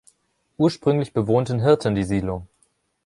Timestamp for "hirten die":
1.61-2.03